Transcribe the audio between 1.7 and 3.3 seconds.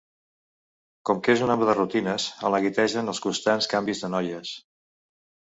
rutines, el neguitegen els